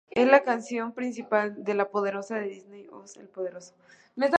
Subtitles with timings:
[0.09, 3.73] Es la canción principal de la película de Disney "Oz: el Poderoso".